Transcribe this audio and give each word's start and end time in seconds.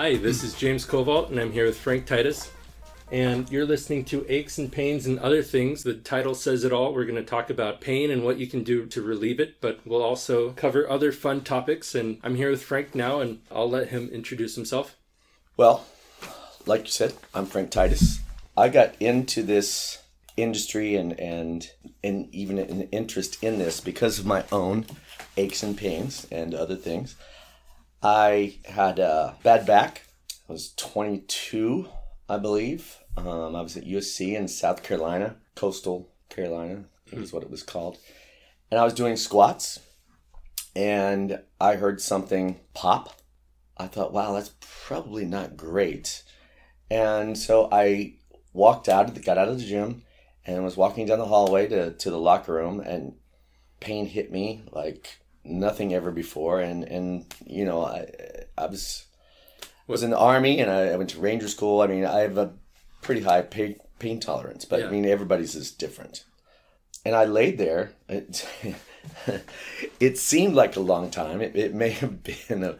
Hi, 0.00 0.14
this 0.14 0.44
is 0.44 0.54
James 0.54 0.86
Covalt, 0.86 1.30
and 1.30 1.40
I'm 1.40 1.50
here 1.50 1.66
with 1.66 1.76
Frank 1.76 2.06
Titus. 2.06 2.52
And 3.10 3.50
you're 3.50 3.66
listening 3.66 4.04
to 4.04 4.24
Aches 4.28 4.56
and 4.56 4.70
Pains 4.70 5.06
and 5.06 5.18
Other 5.18 5.42
Things. 5.42 5.82
The 5.82 5.94
title 5.94 6.36
says 6.36 6.62
it 6.62 6.72
all. 6.72 6.94
We're 6.94 7.04
going 7.04 7.16
to 7.16 7.24
talk 7.24 7.50
about 7.50 7.80
pain 7.80 8.12
and 8.12 8.22
what 8.22 8.38
you 8.38 8.46
can 8.46 8.62
do 8.62 8.86
to 8.86 9.02
relieve 9.02 9.40
it, 9.40 9.60
but 9.60 9.80
we'll 9.84 10.04
also 10.04 10.50
cover 10.52 10.88
other 10.88 11.10
fun 11.10 11.40
topics. 11.40 11.96
And 11.96 12.20
I'm 12.22 12.36
here 12.36 12.48
with 12.48 12.62
Frank 12.62 12.94
now, 12.94 13.18
and 13.18 13.40
I'll 13.50 13.68
let 13.68 13.88
him 13.88 14.08
introduce 14.10 14.54
himself. 14.54 14.96
Well, 15.56 15.84
like 16.64 16.84
you 16.84 16.92
said, 16.92 17.14
I'm 17.34 17.46
Frank 17.46 17.72
Titus. 17.72 18.20
I 18.56 18.68
got 18.68 18.94
into 19.00 19.42
this 19.42 20.00
industry 20.36 20.94
and 20.94 21.18
and 21.18 21.72
and 22.04 22.32
even 22.32 22.60
an 22.60 22.82
interest 22.92 23.42
in 23.42 23.58
this 23.58 23.80
because 23.80 24.20
of 24.20 24.26
my 24.26 24.44
own 24.52 24.86
aches 25.36 25.64
and 25.64 25.76
pains 25.76 26.24
and 26.30 26.54
other 26.54 26.76
things. 26.76 27.16
I 28.02 28.58
had 28.64 28.98
a 28.98 29.36
bad 29.42 29.66
back. 29.66 30.02
I 30.48 30.52
was 30.52 30.72
22, 30.76 31.88
I 32.28 32.38
believe. 32.38 32.98
Um, 33.16 33.56
I 33.56 33.62
was 33.62 33.76
at 33.76 33.84
USC 33.84 34.36
in 34.36 34.46
South 34.46 34.82
Carolina, 34.84 35.36
coastal 35.56 36.08
Carolina, 36.28 36.84
is 37.10 37.32
what 37.32 37.42
it 37.42 37.50
was 37.50 37.64
called. 37.64 37.98
And 38.70 38.78
I 38.78 38.84
was 38.84 38.94
doing 38.94 39.16
squats, 39.16 39.80
and 40.76 41.40
I 41.60 41.74
heard 41.74 42.00
something 42.00 42.60
pop. 42.72 43.14
I 43.76 43.88
thought, 43.88 44.12
wow, 44.12 44.34
that's 44.34 44.52
probably 44.60 45.24
not 45.24 45.56
great. 45.56 46.22
And 46.90 47.36
so 47.36 47.68
I 47.72 48.14
walked 48.52 48.88
out, 48.88 49.20
got 49.22 49.38
out 49.38 49.48
of 49.48 49.58
the 49.58 49.64
gym, 49.64 50.02
and 50.46 50.64
was 50.64 50.76
walking 50.76 51.06
down 51.06 51.18
the 51.18 51.26
hallway 51.26 51.66
to, 51.66 51.92
to 51.92 52.10
the 52.10 52.18
locker 52.18 52.52
room, 52.52 52.80
and 52.80 53.14
pain 53.80 54.06
hit 54.06 54.30
me 54.30 54.62
like 54.70 55.18
nothing 55.48 55.94
ever 55.94 56.10
before. 56.10 56.60
And, 56.60 56.84
and 56.84 57.24
you 57.46 57.64
know, 57.64 57.84
I, 57.84 58.06
I 58.56 58.66
was 58.66 59.06
was 59.86 60.02
in 60.02 60.10
the 60.10 60.18
army, 60.18 60.60
and 60.60 60.70
I, 60.70 60.88
I 60.88 60.96
went 60.96 61.10
to 61.10 61.20
ranger 61.20 61.48
school. 61.48 61.80
I 61.80 61.86
mean, 61.86 62.04
I 62.04 62.20
have 62.20 62.36
a 62.36 62.52
pretty 63.00 63.22
high 63.22 63.42
pain, 63.42 63.76
pain 63.98 64.20
tolerance, 64.20 64.64
but 64.64 64.80
Yeah. 64.80 64.88
I 64.88 64.90
mean, 64.90 65.06
everybody's 65.06 65.54
is 65.54 65.70
different. 65.72 66.24
And 67.04 67.16
I 67.16 67.24
laid 67.24 67.58
there. 67.58 67.92
It, 68.08 68.46
it 70.00 70.18
seemed 70.18 70.54
like 70.54 70.76
a 70.76 70.80
long 70.80 71.10
time. 71.10 71.40
It, 71.40 71.56
it 71.56 71.74
may 71.74 71.90
have 71.90 72.22
been 72.22 72.62
a, 72.62 72.76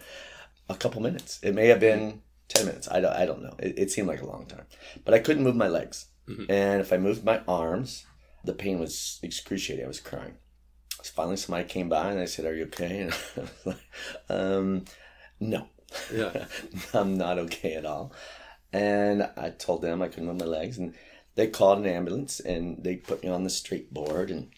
a 0.69 0.75
couple 0.75 1.01
minutes. 1.01 1.39
It 1.43 1.55
may 1.55 1.69
have 1.69 1.81
been 1.81 2.21
10 2.49 2.67
minutes. 2.67 2.89
I 2.91 3.01
don't, 3.01 3.13
I 3.13 3.25
don't 3.25 3.43
know. 3.43 3.55
It, 3.59 3.79
it 3.79 3.91
seemed 3.91 4.09
like 4.09 4.21
a 4.21 4.27
long 4.27 4.45
time. 4.47 4.67
But 5.05 5.15
I 5.15 5.19
couldn't 5.19 5.45
move 5.45 5.57
my 5.57 5.69
legs. 5.69 6.07
Mm-hmm. 6.29 6.51
And 6.51 6.81
if 6.81 6.93
I 6.93 6.99
moved 6.99 7.25
my 7.25 7.41
arms, 7.49 8.05
the 8.45 8.53
pain 8.53 8.79
was 8.79 9.19
excruciating. 9.23 9.85
I 9.85 9.89
was 9.89 10.01
crying. 10.01 10.35
Finally, 11.09 11.37
somebody 11.37 11.69
came 11.69 11.89
by 11.89 12.11
and 12.11 12.21
they 12.21 12.27
said, 12.27 12.45
Are 12.47 12.55
you 12.55 12.65
okay? 12.65 13.01
And 13.11 13.13
I 13.37 13.41
was 13.41 13.67
like, 13.67 13.79
um, 14.29 14.85
No. 15.41 15.69
Yeah. 16.13 16.47
I'm 16.95 17.17
not 17.19 17.39
okay 17.39 17.75
at 17.75 17.87
all. 17.87 18.13
And 18.73 19.31
I 19.37 19.51
told 19.51 19.83
them 19.83 20.03
I 20.03 20.09
couldn't 20.09 20.27
move 20.27 20.41
my 20.41 20.47
legs, 20.47 20.79
and 20.79 20.95
they 21.37 21.47
called 21.49 21.79
an 21.79 21.87
ambulance 21.87 22.41
and 22.41 22.83
they 22.85 22.97
put 22.97 23.23
me 23.23 23.29
on 23.31 23.45
the 23.45 23.51
straight 23.51 23.93
board, 23.95 24.31
and 24.31 24.51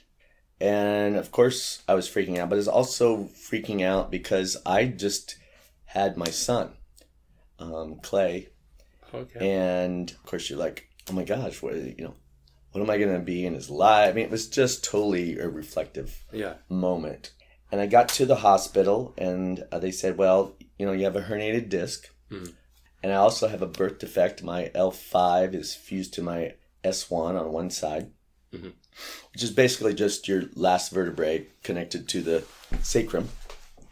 and 0.61 1.17
of 1.17 1.31
course 1.33 1.83
I 1.89 1.95
was 1.95 2.09
freaking 2.09 2.39
out, 2.39 2.49
but 2.51 2.57
I 2.57 2.59
was 2.59 2.69
also 2.69 3.25
freaking 3.27 3.83
out 3.83 4.11
because 4.11 4.57
I 4.67 4.87
just 4.87 5.37
had 5.87 6.17
my 6.17 6.31
son, 6.31 6.73
um, 7.59 8.01
Clay, 8.03 8.49
Okay. 9.15 9.41
and 9.41 10.11
of 10.11 10.23
course 10.25 10.51
you're 10.51 10.59
like, 10.59 10.89
oh 11.09 11.13
my 11.13 11.25
gosh, 11.25 11.63
what 11.63 11.75
you 11.77 12.05
know, 12.05 12.15
what 12.73 12.81
am 12.81 12.91
I 12.91 12.99
gonna 12.99 13.19
be 13.21 13.45
in 13.45 13.55
his 13.55 13.69
life? 13.71 14.09
I 14.11 14.13
mean, 14.13 14.25
it 14.25 14.31
was 14.31 14.49
just 14.49 14.85
totally 14.85 15.39
a 15.39 15.49
reflective 15.49 16.25
Yeah. 16.33 16.55
moment. 16.69 17.33
And 17.73 17.81
I 17.81 17.87
got 17.87 18.09
to 18.11 18.27
the 18.27 18.37
hospital, 18.37 19.15
and 19.17 19.65
uh, 19.71 19.79
they 19.79 19.93
said, 19.93 20.17
"Well, 20.19 20.57
you 20.79 20.87
know, 20.87 20.93
you 20.93 21.05
have 21.05 21.17
a 21.17 21.23
herniated 21.23 21.69
disc, 21.69 22.09
Mhm. 22.31 22.55
and 23.03 23.13
I 23.13 23.17
also 23.17 23.47
have 23.49 23.63
a 23.63 23.67
birth 23.67 23.99
defect. 23.99 24.43
My 24.43 24.71
L 24.75 24.91
five 24.91 25.55
is 25.55 25.75
fused 25.75 26.13
to 26.15 26.23
my 26.23 26.55
S 26.83 27.09
one 27.11 27.37
on 27.37 27.53
one 27.53 27.71
side, 27.71 28.11
Mhm. 28.53 28.73
which 29.33 29.43
is 29.45 29.51
basically 29.53 29.95
just 29.95 30.27
your 30.27 30.45
last 30.55 30.91
vertebrae 30.91 31.47
connected 31.63 32.09
to 32.09 32.23
the 32.23 32.45
sacrum. 32.83 33.29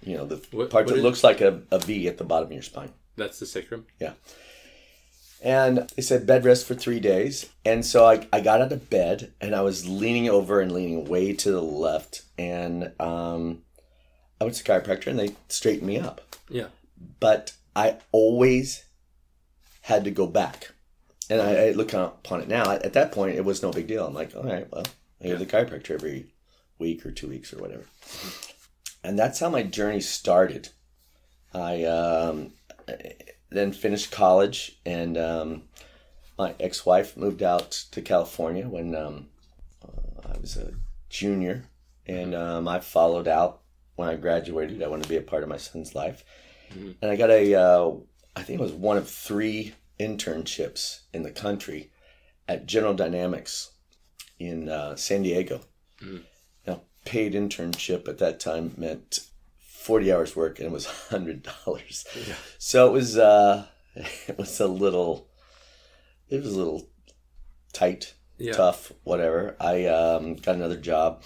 You 0.02 0.16
know, 0.16 0.24
the 0.26 0.36
What- 0.56 0.70
part 0.70 0.86
what 0.86 0.96
that 0.96 1.02
looks 1.02 1.22
like 1.22 1.40
a, 1.40 1.62
a 1.70 1.78
V 1.78 2.08
at 2.08 2.18
the 2.18 2.24
bottom 2.24 2.48
of 2.48 2.52
your 2.52 2.62
spine." 2.62 2.92
That's 3.16 3.38
the 3.38 3.46
sacrum. 3.46 3.86
And 5.42 5.88
they 5.94 6.02
said 6.02 6.26
bed 6.26 6.44
rest 6.44 6.66
for 6.66 6.74
three 6.74 7.00
days. 7.00 7.48
And 7.64 7.84
so 7.84 8.06
I, 8.06 8.26
I 8.32 8.40
got 8.40 8.60
out 8.60 8.72
of 8.72 8.90
bed 8.90 9.32
and 9.40 9.54
I 9.54 9.60
was 9.60 9.88
leaning 9.88 10.28
over 10.28 10.60
and 10.60 10.72
leaning 10.72 11.04
way 11.04 11.32
to 11.32 11.50
the 11.52 11.62
left. 11.62 12.22
And 12.36 12.92
um, 12.98 13.62
I 14.40 14.44
went 14.44 14.56
to 14.56 14.64
the 14.64 14.68
chiropractor 14.68 15.06
and 15.06 15.18
they 15.18 15.36
straightened 15.48 15.86
me 15.86 15.98
up. 15.98 16.22
Yeah. 16.48 16.68
But 17.20 17.52
I 17.76 17.98
always 18.10 18.84
had 19.82 20.04
to 20.04 20.10
go 20.10 20.26
back. 20.26 20.72
And 21.30 21.40
I, 21.40 21.68
I 21.68 21.70
look 21.70 21.92
upon 21.92 22.40
it 22.40 22.48
now. 22.48 22.70
At 22.70 22.94
that 22.94 23.12
point, 23.12 23.36
it 23.36 23.44
was 23.44 23.62
no 23.62 23.70
big 23.70 23.86
deal. 23.86 24.06
I'm 24.06 24.14
like, 24.14 24.34
all 24.34 24.42
right, 24.42 24.66
well, 24.72 24.86
I 25.20 25.28
go 25.28 25.38
to 25.38 25.44
the 25.44 25.46
chiropractor 25.46 25.92
every 25.92 26.26
week 26.78 27.04
or 27.06 27.12
two 27.12 27.28
weeks 27.28 27.52
or 27.52 27.58
whatever. 27.58 27.84
And 29.04 29.18
that's 29.18 29.38
how 29.38 29.50
my 29.50 29.62
journey 29.62 30.00
started. 30.00 30.70
I 31.54 31.84
um, 31.84 32.52
then 33.50 33.72
finished 33.72 34.10
college, 34.10 34.78
and 34.84 35.16
um, 35.16 35.62
my 36.38 36.54
ex-wife 36.60 37.16
moved 37.16 37.42
out 37.42 37.70
to 37.90 38.02
California 38.02 38.68
when 38.68 38.94
um, 38.94 39.28
uh, 39.82 40.28
I 40.34 40.38
was 40.38 40.56
a 40.56 40.72
junior, 41.08 41.64
and 42.06 42.34
um, 42.34 42.68
I 42.68 42.80
followed 42.80 43.28
out 43.28 43.60
when 43.96 44.08
I 44.08 44.16
graduated. 44.16 44.82
I 44.82 44.88
wanted 44.88 45.04
to 45.04 45.08
be 45.08 45.16
a 45.16 45.22
part 45.22 45.42
of 45.42 45.48
my 45.48 45.56
son's 45.56 45.94
life, 45.94 46.24
Mhm. 46.70 46.96
and 47.00 47.10
I 47.10 47.16
got 47.16 47.30
a, 47.30 47.54
uh, 47.54 47.90
I 48.36 48.42
think 48.42 48.60
it 48.60 48.62
was 48.62 48.72
one 48.72 48.98
of 48.98 49.08
three 49.08 49.74
internships 49.98 51.00
in 51.14 51.22
the 51.22 51.30
country 51.30 51.90
at 52.46 52.66
General 52.66 52.94
Dynamics 52.94 53.70
in 54.38 54.68
uh, 54.68 54.94
San 54.96 55.22
Diego. 55.22 55.62
Mhm. 56.00 56.22
Now, 56.66 56.82
paid 57.04 57.32
internship 57.32 58.06
at 58.06 58.18
that 58.18 58.38
time 58.38 58.74
meant 58.76 59.20
40 59.78 60.12
hours 60.12 60.36
work 60.36 60.58
and 60.58 60.66
it 60.66 60.72
was 60.72 60.86
$100. 61.10 62.28
Yeah. 62.28 62.34
So 62.58 62.86
it 62.88 62.92
was 62.92 63.16
uh 63.18 63.66
it 63.94 64.36
was 64.38 64.60
a 64.60 64.66
little 64.66 65.28
it 66.28 66.42
was 66.42 66.52
a 66.54 66.58
little 66.58 66.88
tight, 67.72 68.14
Yeah. 68.38 68.52
tough, 68.52 68.92
whatever. 69.04 69.56
I 69.60 69.86
um 69.86 70.36
got 70.36 70.56
another 70.56 70.76
job 70.76 71.22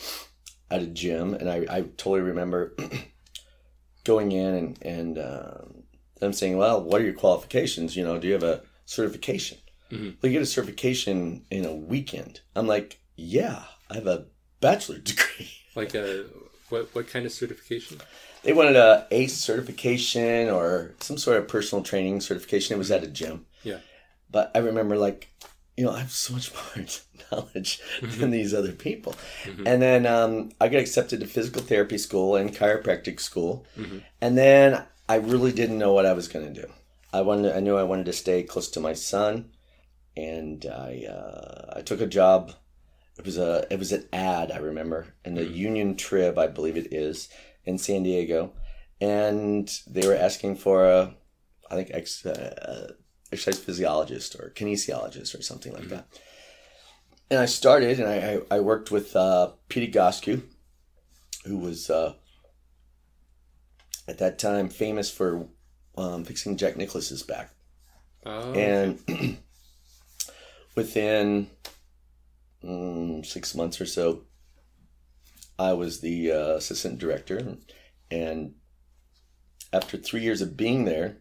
at 0.70 0.82
a 0.82 0.86
gym 0.86 1.34
and 1.34 1.50
I, 1.50 1.66
I 1.68 1.80
totally 1.96 2.20
remember 2.20 2.74
going 4.04 4.32
in 4.32 4.54
and 4.54 4.78
and 4.82 5.19
um, 5.19 5.82
them 6.20 6.32
saying, 6.32 6.56
"Well, 6.56 6.82
what 6.82 7.00
are 7.00 7.04
your 7.04 7.14
qualifications? 7.14 7.96
You 7.96 8.04
know, 8.04 8.19
do 8.19 8.26
you 8.28 8.34
have 8.34 8.42
a 8.42 8.62
certification?" 8.84 9.58
Mhm. 9.90 10.16
Well, 10.22 10.30
you 10.32 10.38
get 10.38 10.42
a 10.42 10.46
certification 10.46 11.44
in 11.50 11.64
a 11.66 11.74
weekend. 11.74 12.40
I'm 12.54 12.66
like, 12.66 13.00
"Yeah, 13.16 13.64
I 13.90 13.94
have 13.94 14.06
a 14.06 14.26
bachelor 14.60 14.98
degree." 15.10 15.50
Like 15.74 15.94
a 15.94 16.26
what? 16.69 16.94
What 16.94 17.08
kind 17.08 17.26
of 17.26 17.32
certification? 17.32 17.98
They 18.42 18.53
wanted 18.53 18.76
a 18.76 19.06
ACE 19.10 19.36
certification 19.36 20.48
or 20.50 20.92
some 21.00 21.16
sort 21.19 21.36
of 21.38 21.48
personal 21.48 21.84
training 21.84 22.20
certification. 22.20 22.75
It 22.75 22.78
was 22.78 22.91
at 22.91 23.04
a 23.04 23.06
gym. 23.08 23.47
Yeah. 23.62 23.78
But 24.30 24.50
I 24.54 24.58
remember 24.58 24.97
like, 24.97 25.28
you 25.76 25.84
know, 25.84 25.92
I 25.92 26.00
have 26.00 26.10
so 26.10 26.34
much 26.34 26.52
more 26.52 26.86
knowledge 27.32 27.81
than 28.02 28.31
these 28.31 28.52
other 28.52 28.72
people. 28.72 29.14
Mhm. 29.44 29.66
And 29.66 29.81
then 29.82 30.06
um, 30.06 30.50
I 30.60 30.69
got 30.69 30.81
accepted 30.81 31.20
to 31.20 31.26
physical 31.26 31.62
therapy 31.62 31.98
school 31.98 32.36
and 32.36 32.52
chiropractic 32.54 33.20
school. 33.20 33.64
Mhm. 33.78 34.02
And 34.20 34.36
then 34.36 34.82
I 35.08 35.16
really 35.16 35.52
didn't 35.52 35.78
know 35.78 35.92
what 35.92 36.06
I 36.06 36.12
was 36.12 36.28
going 36.28 36.52
to 36.52 36.60
do. 36.62 36.69
I 37.12 37.20
wanted, 37.20 37.54
I 37.54 37.60
knew 37.60 37.76
I 37.76 37.82
wanted 37.84 38.06
to 38.06 38.12
stay 38.12 38.42
close 38.42 38.69
to 38.70 38.81
my 38.81 38.94
son, 38.94 39.50
and 40.16 40.64
I, 40.64 41.04
uh, 41.06 41.75
I 41.76 41.82
took 41.82 42.00
a 42.00 42.06
job. 42.06 42.52
It 43.19 43.26
was 43.26 43.37
a, 43.37 43.67
it 43.70 43.78
was 43.78 43.93
an 43.93 44.08
ad 44.12 44.50
I 44.50 44.56
remember 44.56 45.08
in 45.25 45.34
the 45.34 45.43
Mhm. 45.43 45.55
Union 45.55 45.96
Trib, 45.96 46.38
I 46.38 46.46
believe 46.46 46.76
it 46.78 46.93
is, 46.93 47.28
in 47.64 47.79
San 47.79 48.03
Diego, 48.03 48.53
and 49.00 49.70
they 49.87 50.06
were 50.06 50.14
asking 50.17 50.56
for 50.56 50.87
a, 50.87 51.14
I 51.70 51.75
think 51.76 51.91
ex, 51.93 52.25
uh, 52.26 52.93
exercise 53.32 53.59
physiologist 53.59 54.35
or 54.37 54.53
kinesiologist 54.55 55.38
or 55.38 55.43
something 55.43 55.73
like 55.73 55.85
Mhm. 55.85 55.91
that. 55.91 56.06
And 57.31 57.41
I 57.41 57.47
started, 57.47 57.99
and 57.99 58.09
I, 58.09 58.41
I, 58.50 58.56
I 58.56 58.61
worked 58.61 58.91
with 58.91 59.17
uh, 59.17 59.53
Pete 59.69 59.91
Egoscue, 59.93 60.43
who 61.44 61.56
was 61.59 61.88
uh, 61.88 62.14
at 64.06 64.19
that 64.19 64.38
time 64.38 64.69
famous 64.69 65.11
for 65.11 65.49
um, 65.97 66.25
fixing 66.25 66.56
Jack 66.56 66.76
Nicklaus's 66.76 67.23
back. 67.23 67.55
Oh. 68.26 68.53
And 68.53 68.99
within 70.76 71.49
mm, 72.62 73.25
six 73.25 73.55
months 73.55 73.81
or 73.81 73.87
so, 73.87 74.25
I 75.62 75.73
was 75.75 76.00
the 76.00 76.32
uh, 76.32 76.55
assistant 76.55 76.99
director. 76.99 77.56
And 78.11 78.55
after 79.73 79.97
three 79.97 80.20
years 80.20 80.43
of 80.43 80.56
being 80.56 80.85
there, 80.85 81.19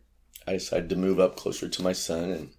I 0.47 0.53
decided 0.53 0.89
to 0.89 0.95
move 0.95 1.19
up 1.19 1.35
closer 1.35 1.69
to 1.69 1.83
my 1.83 1.93
son 1.93 2.31
in 2.31 2.51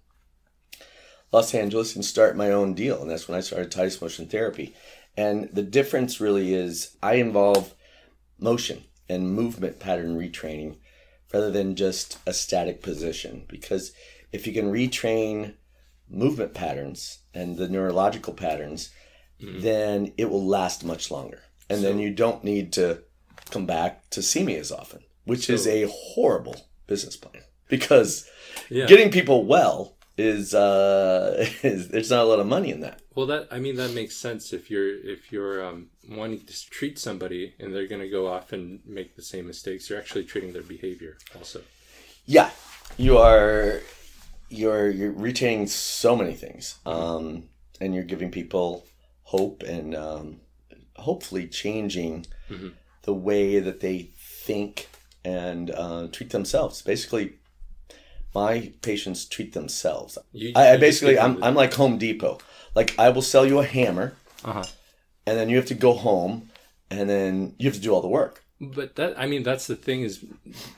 Los 1.31 1.53
Angeles 1.53 1.95
and 1.95 2.05
start 2.05 2.37
my 2.37 2.51
own 2.51 2.73
deal. 2.73 3.01
And 3.01 3.09
that's 3.09 3.27
when 3.27 3.37
I 3.37 3.41
started 3.41 3.71
Titus 3.71 4.01
Motion 4.01 4.27
Therapy. 4.27 4.73
And 5.17 5.49
the 5.51 5.63
difference 5.63 6.21
really 6.21 6.53
is 6.53 6.95
I 7.03 7.15
involve 7.15 7.75
motion 8.39 8.85
and 9.09 9.33
movement 9.33 9.79
pattern 9.79 10.17
retraining 10.17 10.77
rather 11.33 11.51
than 11.51 11.75
just 11.75 12.17
a 12.25 12.33
static 12.33 12.81
position. 12.81 13.45
Because 13.47 13.91
if 14.31 14.47
you 14.47 14.53
can 14.53 14.71
retrain 14.71 15.55
movement 16.09 16.53
patterns 16.53 17.19
and 17.33 17.57
the 17.57 17.67
neurological 17.67 18.33
patterns, 18.33 18.89
then 19.39 20.13
it 20.17 20.29
will 20.29 20.45
last 20.45 20.85
much 20.85 21.11
longer. 21.11 21.41
And 21.69 21.83
then 21.83 21.99
you 21.99 22.11
don't 22.11 22.43
need 22.43 22.73
to 22.73 23.03
come 23.49 23.65
back 23.65 24.09
to 24.11 24.21
see 24.21 24.43
me 24.43 24.55
as 24.57 24.71
often, 24.71 25.03
which 25.25 25.49
is 25.49 25.67
a 25.67 25.87
horrible 25.89 26.55
business 26.87 27.15
plan 27.15 27.43
because 27.67 28.29
Yeah. 28.69 28.87
getting 28.87 29.09
people 29.11 29.45
well 29.45 29.95
is, 30.17 30.53
uh, 30.53 31.45
is 31.63 31.89
there's 31.89 32.09
not 32.11 32.21
a 32.21 32.27
lot 32.27 32.39
of 32.39 32.47
money 32.47 32.69
in 32.69 32.81
that. 32.81 33.01
Well, 33.15 33.25
that 33.27 33.47
I 33.51 33.59
mean 33.59 33.75
that 33.77 33.91
makes 33.91 34.15
sense 34.15 34.53
if 34.53 34.69
you're 34.71 34.89
if 34.89 35.31
you're 35.31 35.63
um, 35.63 35.89
wanting 36.09 36.41
to 36.45 36.69
treat 36.69 36.97
somebody 36.97 37.53
and 37.59 37.73
they're 37.73 37.87
going 37.87 38.01
to 38.01 38.09
go 38.09 38.27
off 38.27 38.53
and 38.53 38.79
make 38.85 39.15
the 39.15 39.21
same 39.21 39.47
mistakes. 39.47 39.89
You're 39.89 39.99
actually 39.99 40.25
treating 40.25 40.53
their 40.53 40.63
behavior 40.63 41.17
also. 41.35 41.61
Yeah, 42.25 42.49
you 42.97 43.17
are 43.17 43.81
you're 44.49 44.89
you're 44.89 45.11
retaining 45.11 45.67
so 45.67 46.15
many 46.15 46.33
things, 46.33 46.79
um, 46.85 47.49
and 47.79 47.93
you're 47.93 48.03
giving 48.03 48.31
people 48.31 48.85
hope 49.23 49.63
and 49.63 49.95
um, 49.95 50.39
hopefully 50.97 51.47
changing 51.47 52.25
Mhm. 52.49 52.73
the 53.03 53.13
way 53.13 53.59
that 53.59 53.79
they 53.79 54.09
think 54.17 54.87
and 55.25 55.71
uh, 55.71 56.07
treat 56.11 56.29
themselves. 56.31 56.81
Basically, 56.81 57.33
my 58.35 58.71
patients 58.81 59.25
treat 59.25 59.53
themselves. 59.53 60.17
You, 60.31 60.51
I, 60.55 60.61
I 60.61 60.65
you 60.65 60.71
just 60.73 60.81
basically 60.81 61.19
I'm 61.19 61.43
I'm 61.43 61.55
like 61.55 61.73
Home 61.75 61.97
Depot. 61.97 62.39
Like 62.75 62.97
I 62.97 63.09
will 63.09 63.21
sell 63.21 63.45
you 63.45 63.59
a 63.59 63.65
hammer, 63.65 64.15
Uh-huh. 64.43 64.63
and 65.25 65.37
then 65.37 65.49
you 65.49 65.55
have 65.57 65.67
to 65.67 65.75
go 65.75 65.93
home, 65.93 66.49
and 66.89 67.09
then 67.09 67.55
you 67.59 67.67
have 67.69 67.75
to 67.75 67.81
do 67.81 67.93
all 67.93 68.01
the 68.01 68.07
work. 68.07 68.43
But 68.59 68.95
that 68.95 69.17
I 69.19 69.27
mean 69.27 69.43
that's 69.43 69.67
the 69.67 69.75
thing 69.75 70.01
is 70.01 70.23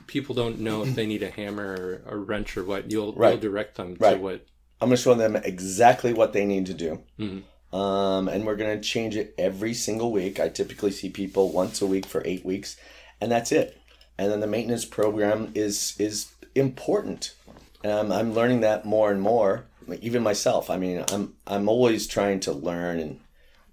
people 0.07 0.35
don't 0.35 0.59
know 0.59 0.83
if 0.83 0.95
they 0.95 1.06
need 1.06 1.23
a 1.23 1.29
hammer 1.29 2.01
or 2.06 2.13
a 2.13 2.17
wrench 2.17 2.57
or 2.57 2.63
what. 2.63 2.91
You'll 2.91 3.13
Right. 3.13 3.31
you'll 3.31 3.41
direct 3.51 3.75
them 3.77 3.95
Right. 4.00 4.15
to 4.15 4.19
what. 4.21 4.45
I'm 4.81 4.89
going 4.89 4.97
to 4.97 5.01
show 5.01 5.13
them 5.13 5.35
exactly 5.38 6.12
what 6.13 6.33
they 6.33 6.45
need 6.45 6.65
to 6.65 6.73
do. 6.73 7.01
Mhm. 7.17 7.44
Um, 7.73 8.27
and 8.27 8.45
we're 8.45 8.56
going 8.56 8.79
to 8.79 8.88
change 8.88 9.15
it 9.15 9.33
every 9.38 9.73
single 9.73 10.12
week. 10.12 10.39
I 10.39 10.50
typically 10.50 10.91
see 10.91 11.09
people 11.09 11.51
once 11.51 11.81
a 11.81 11.88
week 11.88 12.06
for 12.06 12.21
eight 12.25 12.45
weeks, 12.45 12.77
and 13.19 13.31
that's 13.31 13.51
it. 13.51 13.77
And 14.17 14.31
then 14.31 14.39
the 14.39 14.47
maintenance 14.47 14.85
program 14.85 15.51
is 15.56 15.95
is 16.00 16.31
important. 16.53 17.35
Um, 17.83 18.12
I'm 18.12 18.33
learning 18.33 18.62
that 18.62 18.85
more 18.85 19.12
and 19.12 19.21
more. 19.21 19.65
Even 20.01 20.23
myself. 20.23 20.69
I 20.69 20.77
mean, 20.77 21.03
I'm 21.12 21.35
I'm 21.45 21.67
always 21.67 22.07
trying 22.07 22.39
to 22.41 22.53
learn 22.53 23.00
and 23.00 23.19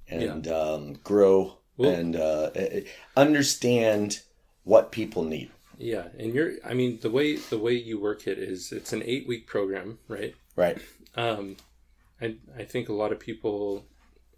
and 0.09 0.49
um, 0.49 0.93
grow 1.05 1.59
Well- 1.77 1.91
and 1.91 2.17
uh, 2.17 2.51
eh, 2.55 2.81
understand 3.17 4.21
what 4.65 4.93
people 4.93 5.25
need. 5.25 5.51
Yeah, 5.79 6.09
and 6.19 6.35
you're 6.35 6.53
I 6.65 6.75
mean 6.75 6.99
the 7.01 7.11
way 7.11 7.37
the 7.37 7.59
way 7.59 7.73
you 7.73 7.99
work 8.01 8.27
it 8.27 8.39
is 8.39 8.73
it's 8.73 8.93
an 8.93 9.03
eight 9.05 9.27
week 9.27 9.47
program, 9.47 9.99
right? 10.09 10.35
Right. 10.55 10.79
Um, 11.15 11.57
I 12.23 12.37
I 12.59 12.65
think 12.65 12.89
a 12.89 12.93
lot 12.93 13.13
of 13.13 13.19
people 13.19 13.85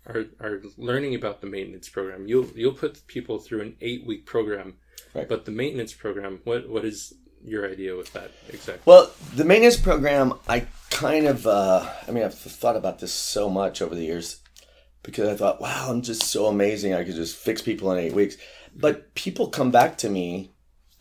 are 0.06 0.25
are 0.40 0.62
learning 0.76 1.14
about 1.14 1.40
the 1.40 1.46
maintenance 1.46 1.88
program. 1.88 2.26
You'll 2.26 2.46
you'll 2.54 2.72
put 2.84 3.06
people 3.06 3.38
through 3.38 3.62
an 3.62 3.76
eight 3.81 4.06
week 4.06 4.26
program, 4.26 4.75
Right. 5.14 5.28
but 5.28 5.44
the 5.44 5.50
maintenance 5.52 5.92
program, 5.92 6.40
what 6.44 6.69
what 6.69 6.84
is 6.84 7.14
your 7.44 7.69
idea 7.70 7.94
with 7.96 8.12
that 8.14 8.31
exactly? 8.48 8.82
Well, 8.86 9.10
the 9.36 9.44
maintenance 9.44 9.76
program, 9.76 10.32
I 10.48 10.66
kind 10.90 11.26
of, 11.26 11.46
uh, 11.46 11.86
I 12.08 12.10
mean, 12.10 12.25
I've 12.25 12.34
thought 12.34 12.76
about 12.76 13.00
this 13.00 13.12
so 13.12 13.50
much 13.50 13.82
over 13.82 13.94
the 13.94 14.04
years 14.04 14.40
because 15.02 15.28
I 15.28 15.37
thought, 15.37 15.60
wow, 15.60 15.88
I'm 15.90 16.00
just 16.00 16.22
so 16.22 16.46
amazing. 16.46 16.94
I 16.94 17.04
could 17.04 17.16
just 17.16 17.37
fix 17.37 17.60
people 17.60 17.92
in 17.92 17.98
eight 17.98 18.14
weeks. 18.14 18.37
But 18.75 19.14
people 19.14 19.48
come 19.48 19.70
back 19.70 19.98
to 19.98 20.08
me 20.08 20.52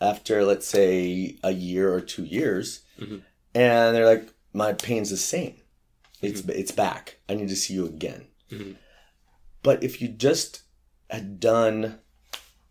after, 0.02 0.44
let's 0.44 0.66
say, 0.66 1.38
a 1.42 1.50
year 1.52 1.90
or 1.94 2.02
two 2.02 2.24
years, 2.24 2.80
Mhm. 3.00 3.22
and 3.54 3.96
they're 3.96 4.04
like, 4.14 4.28
my 4.52 4.74
pain's 4.74 5.08
the 5.10 5.16
same. 5.16 5.54
It's 6.22 6.40
it's 6.48 6.70
back. 6.72 7.18
I 7.28 7.34
need 7.34 7.48
to 7.48 7.56
see 7.56 7.74
you 7.74 7.86
again. 7.86 8.26
Mhm. 8.50 8.76
But 9.62 9.82
if 9.82 10.00
you 10.00 10.08
just 10.08 10.62
had 11.10 11.40
done 11.40 11.98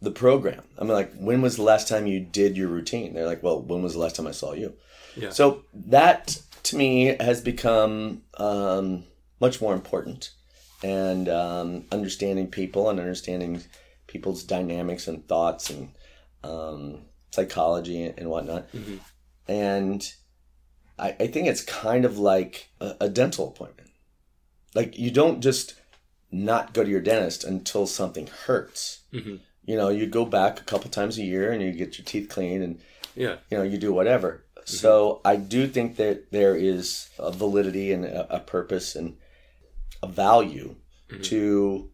the 0.02 0.12
program, 0.12 0.64
I 0.78 0.84
mean, 0.84 0.94
like, 0.94 1.14
when 1.16 1.42
was 1.42 1.56
the 1.56 1.64
last 1.64 1.88
time 1.88 2.08
you 2.08 2.20
did 2.20 2.58
your 2.58 2.68
routine? 2.68 3.14
They're 3.14 3.26
like, 3.26 3.42
well, 3.44 3.62
when 3.62 3.82
was 3.84 3.94
the 3.94 4.00
last 4.00 4.16
time 4.16 4.28
I 4.28 4.32
saw 4.32 4.54
you? 4.54 4.74
Yeah. 5.16 5.30
So 5.30 5.64
that 5.74 6.42
to 6.64 6.76
me 6.76 7.16
has 7.20 7.42
become 7.42 8.24
um, 8.38 9.06
much 9.40 9.62
more 9.62 9.74
important, 9.74 10.32
and 10.84 11.30
um, 11.30 11.86
understanding 11.92 12.48
people 12.48 12.90
and 12.90 13.00
understanding 13.00 13.62
people's 14.08 14.44
dynamics 14.44 15.08
and 15.08 15.28
thoughts 15.28 15.70
and 15.70 15.90
um, 16.44 17.06
psychology 17.32 18.04
and 18.04 18.30
whatnot. 18.30 18.72
Mhm. 18.74 19.00
And 19.48 20.14
I, 21.00 21.16
I 21.20 21.28
think 21.28 21.48
it's 21.48 21.62
kind 21.64 22.06
of 22.06 22.18
like 22.18 22.70
a, 22.80 22.96
a 23.02 23.10
dental 23.10 23.48
appointment. 23.48 23.90
Like 24.76 24.98
you 24.98 25.12
don't 25.12 25.42
just 25.42 25.76
not 26.32 26.74
go 26.74 26.84
to 26.84 26.90
your 26.90 27.02
dentist 27.02 27.44
until 27.44 27.86
something 27.88 28.28
hurts. 28.28 29.02
Mhm. 29.14 29.40
You 29.66 29.78
know, 29.78 29.90
you 29.90 30.08
go 30.08 30.26
back 30.26 30.60
a 30.60 30.64
couple 30.64 30.90
times 30.90 31.18
a 31.18 31.24
year 31.24 31.52
and 31.52 31.62
you 31.62 31.72
get 31.72 31.98
your 31.98 32.06
teeth 32.06 32.28
cleaned 32.30 32.64
and 32.64 32.80
Yeah, 33.16 33.38
you 33.50 33.58
know 33.58 33.64
you 33.64 33.78
do 33.78 33.94
whatever 33.94 34.44
so 34.66 35.20
i 35.26 35.36
do 35.36 35.68
think 35.68 35.98
that 35.98 36.32
there 36.32 36.56
is 36.56 37.10
a 37.20 37.32
validity 37.32 37.92
and 37.92 38.06
a, 38.06 38.36
a 38.38 38.40
purpose 38.40 38.96
and 38.96 39.18
a 40.02 40.08
value 40.08 40.76
to 41.24 41.92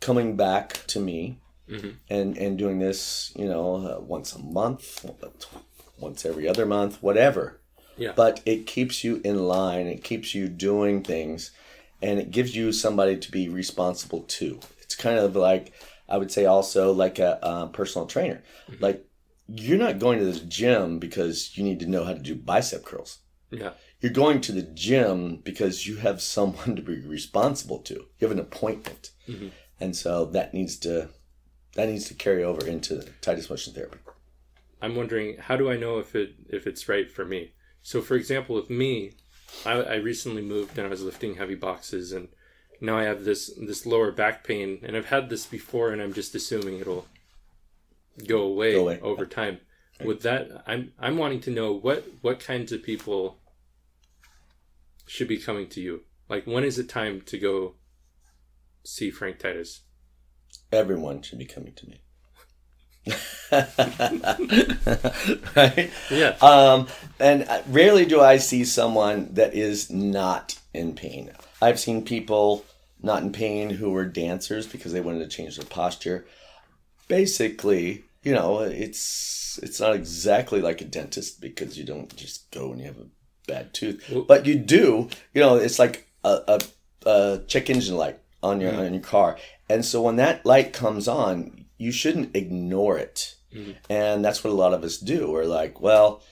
coming 0.00 0.36
back 0.36 0.86
to 0.88 1.00
me 1.00 1.38
Mhm. 1.68 1.94
and 2.10 2.36
and 2.38 2.58
doing 2.58 2.78
this 2.78 3.32
you 3.34 3.48
know 3.48 3.66
uh, 3.76 4.00
once 4.00 4.34
a 4.34 4.38
month 4.38 5.04
once 5.98 6.24
every 6.26 6.46
other 6.48 6.66
month 6.66 7.02
whatever 7.02 7.60
Yeah. 7.96 8.12
but 8.16 8.40
it 8.46 8.66
keeps 8.66 9.04
you 9.04 9.20
in 9.24 9.46
line 9.46 9.86
it 9.86 10.02
keeps 10.04 10.34
you 10.34 10.48
doing 10.48 11.02
things 11.02 11.50
and 12.00 12.18
it 12.18 12.30
gives 12.30 12.56
you 12.56 12.72
somebody 12.72 13.16
to 13.18 13.30
be 13.30 13.48
responsible 13.48 14.22
to 14.38 14.58
it's 14.80 14.94
kind 14.94 15.18
of 15.18 15.36
like 15.36 15.72
i 16.08 16.16
would 16.16 16.30
say 16.32 16.44
also 16.46 16.92
like 16.92 17.18
a, 17.18 17.44
uh 17.44 17.66
personal 17.66 18.06
trainer 18.06 18.42
like 18.80 19.04
you're 19.48 19.78
not 19.78 19.98
going 19.98 20.18
to 20.18 20.24
the 20.24 20.40
gym 20.46 20.98
because 20.98 21.56
you 21.58 21.62
need 21.64 21.80
to 21.80 21.86
know 21.86 22.04
how 22.04 22.14
to 22.14 22.18
do 22.20 22.34
bicep 22.34 22.84
curls. 22.84 23.18
yeah, 23.50 23.72
You're 24.00 24.12
going 24.12 24.40
to 24.42 24.52
the 24.52 24.62
gym 24.62 25.36
because 25.44 25.86
you 25.86 25.96
have 25.96 26.22
someone 26.36 26.74
to 26.76 26.82
be 26.82 27.00
responsible 27.00 27.80
to. 27.80 27.94
You 27.94 28.22
have 28.28 28.30
an 28.30 28.38
appointment, 28.38 29.10
Mhm. 29.28 29.50
and 29.80 29.94
so 29.96 30.24
that 30.26 30.54
needs 30.54 30.76
to 30.78 31.10
that 31.74 31.88
needs 31.88 32.06
to 32.08 32.14
carry 32.14 32.42
over 32.44 32.64
into 32.66 33.04
Titus 33.20 33.50
motion 33.50 33.74
therapy. 33.74 33.98
I'm 34.80 34.94
wondering 34.96 35.36
how 35.38 35.56
do 35.56 35.70
I 35.70 35.76
know 35.76 35.98
if 35.98 36.14
it 36.14 36.30
if 36.48 36.66
it's 36.66 36.88
right 36.88 37.10
for 37.10 37.24
me? 37.24 37.52
So, 37.82 38.00
for 38.00 38.14
example, 38.14 38.54
with 38.56 38.70
me, 38.70 39.12
I, 39.66 39.72
I 39.72 39.94
recently 39.96 40.42
moved 40.42 40.78
and 40.78 40.86
I 40.86 40.90
was 40.90 41.02
lifting 41.02 41.34
heavy 41.34 41.54
boxes, 41.56 42.12
and 42.12 42.28
now 42.80 42.96
I 42.98 43.04
have 43.04 43.24
this 43.24 43.50
this 43.60 43.84
lower 43.86 44.12
back 44.12 44.44
pain, 44.44 44.80
and 44.82 44.96
I've 44.96 45.06
had 45.06 45.28
this 45.30 45.46
before, 45.46 45.90
and 45.92 46.00
I'm 46.00 46.12
just 46.12 46.34
assuming 46.34 46.78
it'll 46.78 47.06
go 48.26 48.42
away, 48.42 48.72
Go 48.74 48.80
away. 48.82 49.00
over 49.00 49.26
time. 49.26 49.60
With 50.04 50.22
that, 50.22 50.48
I'm 50.66 50.92
I'm 50.98 51.16
wanting 51.16 51.40
to 51.42 51.50
know 51.50 51.72
what 51.72 52.04
what 52.22 52.40
kinds 52.40 52.72
of 52.72 52.82
people 52.82 53.38
should 55.06 55.28
be 55.28 55.38
coming 55.38 55.68
to 55.70 55.80
you. 55.80 56.02
Like, 56.28 56.46
when 56.46 56.64
is 56.64 56.78
it 56.78 56.88
time 56.88 57.20
to 57.22 57.38
go 57.38 57.74
see 58.84 59.10
Frank 59.10 59.38
Titus? 59.38 59.82
Everyone 60.72 61.22
should 61.22 61.38
be 61.38 61.44
coming 61.46 61.74
to 61.74 61.88
me. 61.88 62.01
right? 65.56 65.90
Yeah, 66.10 66.36
Um, 66.40 66.86
and 67.18 67.48
rarely 67.68 68.04
do 68.04 68.20
I 68.20 68.36
see 68.36 68.64
someone 68.64 69.28
that 69.34 69.54
is 69.54 69.90
not 69.90 70.58
in 70.72 70.94
pain. 70.94 71.30
I've 71.60 71.80
seen 71.80 72.04
people 72.04 72.64
not 73.02 73.22
in 73.22 73.32
pain 73.32 73.70
who 73.70 73.90
were 73.90 74.04
dancers 74.04 74.66
because 74.66 74.92
they 74.92 75.00
wanted 75.00 75.18
to 75.20 75.36
change 75.36 75.56
their 75.56 75.66
posture. 75.66 76.26
Basically, 77.08 78.04
you 78.22 78.32
know, 78.32 78.60
it's 78.60 79.58
it's 79.62 79.80
not 79.80 79.94
exactly 79.94 80.60
like 80.60 80.80
a 80.80 80.84
dentist 80.84 81.40
because 81.40 81.76
you 81.76 81.84
don't 81.84 82.14
just 82.16 82.50
go 82.52 82.68
when 82.68 82.78
you 82.78 82.86
have 82.86 82.98
a 82.98 83.06
bad 83.46 83.74
tooth, 83.74 84.02
but 84.28 84.46
you 84.46 84.54
do. 84.54 85.08
You 85.34 85.42
know, 85.42 85.56
it's 85.56 85.78
like 85.78 86.06
a, 86.24 86.60
a, 87.04 87.08
a 87.08 87.40
check 87.48 87.68
engine 87.68 87.96
light 87.96 88.18
on 88.42 88.60
your 88.60 88.74
on 88.74 88.94
your 88.94 89.02
car, 89.02 89.36
and 89.68 89.84
so 89.84 90.00
when 90.02 90.16
that 90.16 90.46
light 90.46 90.72
comes 90.72 91.08
on, 91.08 91.61
you 91.82 91.92
shouldn't 91.92 92.34
ignore 92.36 92.96
it. 92.98 93.18
And 93.90 94.24
that's 94.24 94.42
what 94.42 94.50
a 94.50 94.56
lot 94.56 94.72
of 94.72 94.82
us 94.82 94.96
do. 94.96 95.30
We're 95.30 95.44
like, 95.60 95.74
well, 95.80 96.22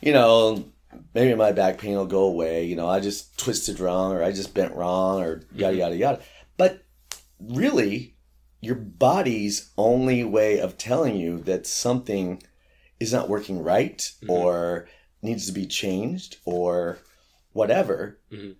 you 0.00 0.12
know, 0.14 0.64
maybe 1.12 1.34
my 1.34 1.52
back 1.52 1.76
pain 1.78 1.94
will 1.96 2.06
go 2.06 2.24
away. 2.24 2.64
You 2.64 2.74
know, 2.76 2.88
I 2.88 3.00
just 3.00 3.36
twisted 3.38 3.80
wrong 3.80 4.12
or 4.12 4.22
I 4.22 4.32
just 4.32 4.54
bent 4.54 4.74
wrong 4.74 5.20
or 5.22 5.42
yada, 5.54 5.76
yada, 5.76 5.96
yada. 5.96 6.20
But 6.56 6.72
really, 7.38 8.16
your 8.62 8.76
body's 8.76 9.72
only 9.76 10.24
way 10.24 10.58
of 10.58 10.78
telling 10.78 11.16
you 11.16 11.38
that 11.40 11.66
something 11.66 12.42
is 12.98 13.12
not 13.12 13.28
working 13.28 13.62
right 13.62 14.10
or 14.26 14.88
needs 15.20 15.46
to 15.46 15.52
be 15.52 15.66
changed 15.66 16.38
or 16.46 16.98
whatever 17.52 18.20
Mhm. 18.32 18.56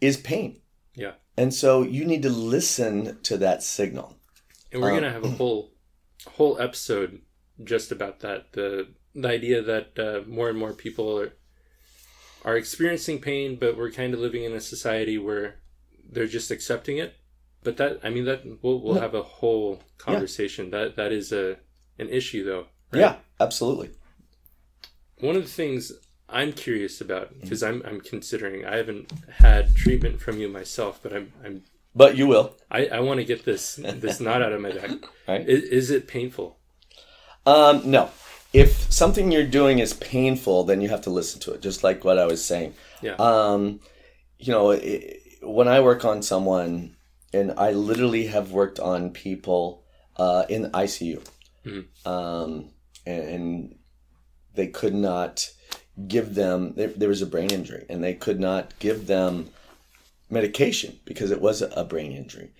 is 0.00 0.16
pain. 0.18 0.60
yeah. 0.94 1.12
And 1.38 1.52
so 1.54 1.82
you 1.82 2.04
need 2.06 2.22
to 2.22 2.30
listen 2.30 3.18
to 3.22 3.36
that 3.38 3.62
signal. 3.62 4.16
And 4.72 4.80
we're 4.82 4.92
Uh, 4.92 4.94
gonna 4.96 5.12
have 5.12 5.24
a 5.24 5.30
whole 5.30 5.72
whole 6.32 6.60
episode 6.60 7.20
just 7.64 7.90
about 7.92 8.20
that 8.20 8.52
the 8.52 8.88
the 9.14 9.28
idea 9.28 9.62
that 9.62 9.98
uh, 9.98 10.28
more 10.28 10.48
and 10.50 10.58
more 10.58 10.72
people 10.72 11.18
are 11.20 11.32
are 12.44 12.56
experiencing 12.56 13.20
pain, 13.20 13.56
but 13.56 13.76
we're 13.76 13.90
kind 13.90 14.14
of 14.14 14.20
living 14.20 14.44
in 14.44 14.52
a 14.52 14.60
society 14.60 15.18
where 15.18 15.56
they're 16.08 16.26
just 16.28 16.50
accepting 16.50 16.98
it. 16.98 17.14
But 17.64 17.76
that, 17.78 17.98
I 18.04 18.10
mean, 18.10 18.24
that 18.26 18.42
we'll 18.62 18.80
we'll 18.80 18.94
No. 18.94 19.00
have 19.00 19.14
a 19.14 19.22
whole 19.22 19.82
conversation. 19.98 20.70
That 20.70 20.96
that 20.96 21.10
is 21.12 21.32
a 21.32 21.56
an 21.98 22.08
issue, 22.10 22.44
though. 22.44 22.66
right? 22.92 23.00
Yeah, 23.00 23.16
absolutely. 23.40 23.90
One 25.20 25.34
of 25.34 25.42
the 25.42 25.48
things 25.50 25.92
I'm 26.28 26.52
curious 26.52 27.00
about 27.00 27.40
because 27.40 27.62
I'm 27.62 27.82
I'm 27.86 28.00
considering 28.00 28.64
I 28.64 28.76
haven't 28.76 29.10
had 29.30 29.74
treatment 29.74 30.20
from 30.20 30.38
you 30.38 30.48
myself, 30.48 31.00
but 31.02 31.12
I'm 31.12 31.32
I'm 31.44 31.62
But 31.96 32.18
you 32.18 32.26
will, 32.26 32.54
I, 32.70 32.88
I 32.88 33.00
want 33.00 33.20
to 33.20 33.24
get 33.24 33.46
this 33.46 33.76
this 33.76 34.20
knot 34.20 34.42
out 34.42 34.52
of 34.52 34.60
my 34.60 34.70
back. 34.70 34.90
right? 35.28 35.48
Is, 35.48 35.62
is 35.62 35.90
it 35.90 36.06
painful? 36.06 36.58
Um, 37.46 37.90
no. 37.90 38.10
If 38.52 38.92
something 38.92 39.32
you're 39.32 39.46
doing 39.46 39.78
is 39.78 39.94
painful, 39.94 40.64
then 40.64 40.82
you 40.82 40.90
have 40.90 41.00
to 41.02 41.10
listen 41.10 41.40
to 41.40 41.52
it, 41.52 41.62
just 41.62 41.82
like 41.82 42.04
what 42.04 42.18
I 42.18 42.26
was 42.26 42.44
saying. 42.44 42.74
Yeah. 43.00 43.14
Um, 43.14 43.80
you 44.38 44.52
know, 44.52 44.72
i 44.72 45.18
when 45.42 45.68
I 45.68 45.80
work 45.80 46.04
on 46.04 46.22
someone, 46.22 46.96
and 47.32 47.54
I 47.56 47.72
literally 47.72 48.26
have 48.26 48.50
worked 48.50 48.80
on 48.80 49.10
people 49.10 49.84
uh, 50.16 50.44
in 50.48 50.62
the 50.62 50.70
ICU, 50.70 51.24
um, 52.04 52.70
and, 53.06 53.24
and 53.24 53.78
they 54.54 54.66
could 54.66 54.94
not 54.94 55.50
give 56.08 56.34
them. 56.34 56.74
There, 56.74 56.88
there 56.88 57.08
was 57.08 57.22
a 57.22 57.26
brain 57.26 57.50
injury, 57.50 57.86
and 57.88 58.02
they 58.02 58.14
could 58.14 58.40
not 58.40 58.78
give 58.80 59.06
them 59.06 59.50
medication 60.30 60.98
because 61.04 61.30
it 61.30 61.40
was 61.40 61.62
a 61.62 61.84
brain 61.84 62.12
injury, 62.12 62.52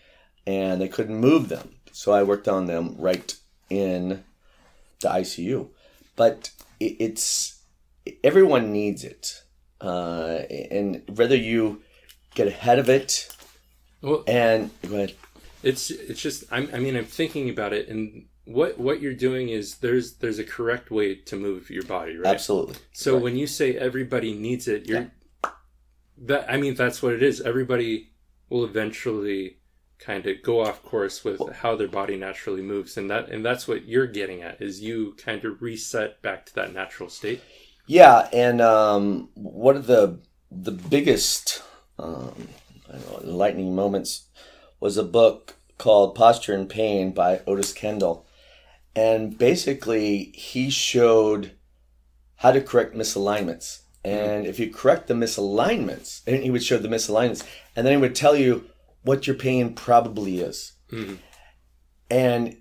and 0.47 0.81
they 0.81 0.89
couldn't 0.89 1.17
move 1.17 1.49
them. 1.49 1.75
So 1.93 2.13
I 2.13 2.23
worked 2.23 2.49
on 2.49 2.67
them 2.67 2.95
right 2.99 3.35
in 3.71 4.25
the 5.01 5.09
ICU. 5.09 5.69
But 6.15 6.51
it, 6.81 6.97
it's 6.99 7.61
everyone 8.25 8.73
needs 8.73 9.05
it, 9.05 9.43
uh, 9.81 10.41
and 10.71 11.03
whether 11.15 11.37
you 11.37 11.83
get 12.35 12.47
ahead 12.49 12.79
of 12.79 12.89
it 12.89 13.29
Well, 14.03 14.23
and 14.27 14.71
go 14.89 14.95
ahead. 14.97 15.15
it's 15.63 15.91
it's 15.91 16.21
just 16.21 16.45
I'm, 16.51 16.69
I 16.73 16.79
mean 16.79 16.97
I'm 16.97 17.05
thinking 17.05 17.49
about 17.51 17.73
it, 17.73 17.89
and 17.89 18.27
what 18.45 18.79
what 18.79 19.01
you're 19.03 19.13
doing 19.15 19.49
is 19.49 19.77
there's 19.79 20.15
there's 20.15 20.39
a 20.39 20.45
correct 20.45 20.91
way 20.91 21.17
to 21.17 21.37
move 21.37 21.69
your 21.69 21.83
body, 21.83 22.17
right? 22.17 22.33
Absolutely. 22.35 22.77
So 22.93 23.15
Right. 23.15 23.23
when 23.25 23.37
you 23.37 23.47
say 23.47 23.77
everybody 23.77 24.33
needs 24.35 24.69
it, 24.69 24.87
you're 24.89 25.11
that 26.19 26.47
I 26.49 26.57
mean 26.57 26.75
that's 26.75 27.03
what 27.03 27.15
it 27.15 27.23
is. 27.23 27.41
Everybody 27.41 28.11
will 28.49 28.65
eventually 28.65 29.59
kind 29.99 30.27
of 30.27 30.43
go 30.43 30.61
off 30.61 30.83
course 30.83 31.25
with 31.25 31.41
how 31.57 31.75
their 31.77 31.89
body 31.89 32.17
naturally 32.17 32.63
moves, 32.63 32.97
and 32.97 33.11
that 33.11 33.29
and 33.29 33.45
that's 33.45 33.67
what 33.67 33.87
you're 33.87 34.07
getting 34.07 34.43
at 34.43 34.61
is 34.61 34.81
you 34.81 35.15
kind 35.19 35.45
of 35.45 35.63
reset 35.63 36.21
back 36.23 36.47
to 36.47 36.55
that 36.55 36.73
natural 36.73 37.09
state. 37.09 37.43
Yeah, 37.87 38.29
and 38.33 38.61
um, 38.61 39.29
one 39.35 39.77
of 39.77 39.87
the 39.87 40.21
the 40.51 40.73
biggest 40.73 41.63
um, 41.99 42.49
I 42.89 42.93
don't 42.93 43.11
know, 43.11 43.31
enlightening 43.31 43.75
moments 43.75 44.27
was 44.81 44.97
a 44.97 45.03
book 45.03 45.55
called 45.79 46.15
Posture 46.15 46.55
and 46.55 46.69
Pain 46.69 47.13
by 47.13 47.41
Otis 47.47 47.73
Kendall, 47.73 48.27
and 48.95 49.37
basically 49.37 50.33
he 50.35 50.71
showed 50.71 51.53
how 52.37 52.53
to 52.53 52.61
correct 52.61 52.95
misalignments. 52.95 53.81
And 54.07 54.47
if 54.47 54.61
you 54.61 54.71
correct 54.71 55.09
the 55.09 55.15
misalignments, 55.15 56.21
and 56.27 56.43
he 56.43 56.51
would 56.51 56.63
show 56.63 56.79
the 56.79 56.89
misalignments, 56.89 57.45
and 57.75 57.85
then 57.85 57.93
he 57.95 58.01
would 58.01 58.15
tell 58.15 58.37
you 58.37 58.65
what 59.03 59.27
your 59.27 59.37
pain 59.37 59.75
probably 59.75 60.39
is. 60.39 60.73
Mhm. 60.91 61.19
And 62.09 62.57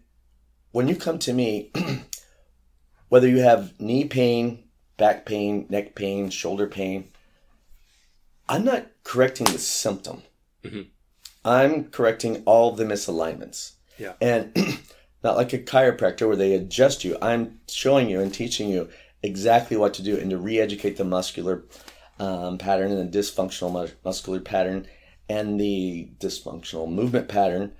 when 0.72 0.88
you 0.88 0.96
come 0.96 1.20
to 1.20 1.34
me, 1.34 1.72
whether 3.10 3.28
you 3.28 3.40
have 3.40 3.80
knee 3.80 4.06
pain, 4.06 4.64
back 4.98 5.26
pain, 5.26 5.68
neck 5.70 5.94
pain, 5.96 6.30
shoulder 6.30 6.68
pain, 6.68 7.12
I'm 8.50 8.64
not 8.66 8.88
correcting 9.04 9.46
the 9.46 9.60
symptom. 9.60 10.24
Mhm. 10.64 10.88
I'm 11.44 11.86
correcting 11.92 12.42
all 12.46 12.72
the 12.72 12.86
misalignments. 12.86 13.74
Yeah. 14.00 14.14
And 14.20 14.56
not 15.24 15.38
like 15.38 15.54
a 15.54 15.60
chiropractor 15.60 16.28
where 16.28 16.36
they 16.36 16.54
adjust 16.54 17.04
you. 17.04 17.18
I'm 17.22 17.60
showing 17.68 18.10
you 18.10 18.20
and 18.20 18.34
teaching 18.34 18.70
you 18.70 18.90
exactly 19.26 19.76
what 19.78 19.94
to 19.96 20.04
do 20.04 20.18
and 20.18 20.30
to 20.30 20.38
re 20.38 20.60
educate 20.60 20.98
the 20.98 21.04
muscular 21.04 21.64
um, 22.20 22.58
pattern 22.58 22.92
and 22.92 23.12
the 23.12 23.18
dysfunctional 23.20 23.72
mus- 23.72 23.94
muscular 24.04 24.40
pattern 24.40 24.88
and 25.28 25.60
the 25.60 26.10
dysfunctional 26.20 26.90
movement 26.92 27.28
pattern. 27.28 27.74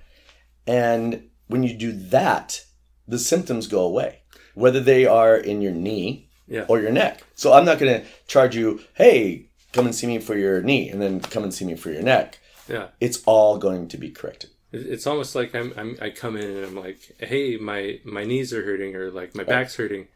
And 0.66 1.28
when 1.46 1.62
you 1.62 1.74
do 1.74 1.92
that, 1.92 2.64
the 3.06 3.18
symptoms 3.18 3.66
go 3.66 3.82
away, 3.82 4.20
whether 4.54 4.80
they 4.80 5.06
are 5.06 5.36
in 5.36 5.62
your 5.62 5.72
knee 5.72 6.28
Yeah. 6.48 6.64
or 6.68 6.80
your 6.80 6.90
neck. 6.90 7.22
So 7.34 7.52
I'm 7.52 7.64
not 7.64 7.78
going 7.78 8.00
to 8.00 8.06
charge 8.26 8.56
you, 8.56 8.80
hey, 8.94 9.48
come 9.72 9.86
and 9.86 9.94
see 9.94 10.06
me 10.06 10.18
for 10.18 10.36
your 10.36 10.60
knee 10.62 10.88
and 10.90 11.00
then 11.00 11.20
come 11.20 11.44
and 11.44 11.54
see 11.54 11.64
me 11.64 11.76
for 11.76 11.90
your 11.90 12.02
neck. 12.02 12.38
Yeah. 12.68 12.88
It's 13.00 13.22
all 13.26 13.58
going 13.58 13.88
to 13.88 13.96
be 13.96 14.10
corrected. 14.10 14.50
It's 14.72 15.06
almost 15.06 15.34
like 15.36 15.54
I'm, 15.54 15.72
I'm 15.76 15.96
I 16.02 16.10
come 16.10 16.36
in 16.36 16.44
and 16.56 16.64
I'm 16.66 16.74
like, 16.76 16.98
hey, 17.18 17.56
my 17.56 18.00
my 18.04 18.24
knees 18.24 18.52
are 18.52 18.64
hurting 18.64 18.96
or 18.96 19.10
like 19.10 19.34
my 19.34 19.44
back's 19.44 19.76
hurting, 19.76 20.08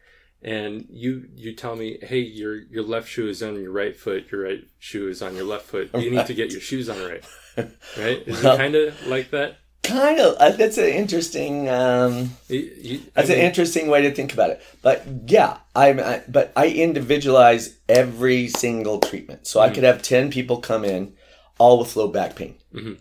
and 0.43 0.87
you 0.91 1.27
you 1.35 1.55
tell 1.55 1.77
me, 1.77 1.99
hey, 2.03 2.19
your 2.21 2.55
your 2.57 2.83
left 2.83 3.09
shoe 3.09 3.29
is 3.29 3.43
on 3.43 3.55
your 3.61 3.73
right 3.73 3.97
foot, 3.97 4.31
your 4.33 4.45
right 4.45 4.65
shoe 4.79 5.09
is 5.09 5.21
on 5.23 5.35
your 5.37 5.45
left 5.45 5.67
foot. 5.67 5.91
You 5.95 6.11
need 6.11 6.27
to 6.27 6.35
get 6.35 6.51
your 6.53 6.61
shoes 6.61 6.89
on 6.89 6.99
right, 7.03 7.25
right? 7.57 8.23
Is 8.27 8.43
Well- 8.43 8.55
it 8.55 8.59
kind 8.59 8.75
of 8.75 9.07
like 9.07 9.31
that? 9.31 9.57
Kind 9.83 10.21
of. 10.21 10.59
That's 10.59 10.77
an 10.77 10.85
interesting. 10.89 11.69
Um, 11.69 12.31
You- 12.49 12.71
you- 12.81 13.01
That's 13.15 13.31
an 13.31 13.39
interesting 13.39 13.89
way 13.89 14.03
to 14.03 14.11
think 14.15 14.33
about 14.35 14.51
it. 14.51 14.61
But 14.83 15.05
yeah, 15.27 15.57
I'm. 15.75 15.99
I, 15.99 16.23
but 16.29 16.53
I 16.55 16.69
individualize 16.69 17.79
every 17.89 18.47
single 18.49 18.99
treatment. 19.01 19.47
So 19.47 19.59
I 19.59 19.71
could 19.71 19.83
have 19.85 20.03
ten 20.03 20.31
people 20.31 20.59
come 20.59 20.85
in, 20.85 21.15
all 21.59 21.79
with 21.79 21.97
low 21.97 22.09
back 22.09 22.37
pain. 22.37 22.57
Mhm. 22.75 22.99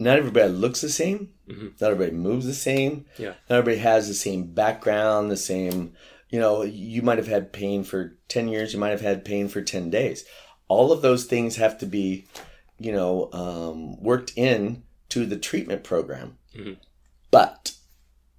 Not 0.00 0.18
everybody 0.18 0.48
looks 0.50 0.80
the 0.80 0.88
same. 0.88 1.28
Mhm. 1.48 1.78
Not 1.80 1.90
everybody 1.92 2.16
moves 2.16 2.46
the 2.46 2.54
same. 2.54 3.04
Yeah. 3.18 3.34
Not 3.48 3.58
everybody 3.58 3.78
has 3.82 4.08
the 4.08 4.14
same 4.14 4.52
background. 4.52 5.30
The 5.30 5.36
same. 5.36 5.92
You 6.34 6.40
know, 6.40 6.62
you 6.62 7.00
might 7.00 7.18
have 7.18 7.28
had 7.28 7.52
pain 7.52 7.84
for 7.84 8.18
ten 8.26 8.48
years. 8.48 8.72
You 8.72 8.80
might 8.80 8.90
have 8.90 9.02
had 9.02 9.24
pain 9.24 9.46
for 9.46 9.62
ten 9.62 9.88
days. 9.88 10.24
All 10.66 10.90
of 10.90 11.00
those 11.00 11.26
things 11.26 11.54
have 11.54 11.78
to 11.78 11.86
be, 11.86 12.26
you 12.76 12.90
know, 12.90 13.30
um, 13.32 14.02
worked 14.02 14.32
in 14.34 14.82
to 15.10 15.26
the 15.26 15.36
treatment 15.36 15.84
program. 15.84 16.38
Mhm. 16.52 16.78
But 17.30 17.76